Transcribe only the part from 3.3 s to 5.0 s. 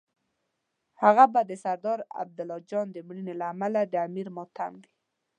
له امله د امیر ماتم وي.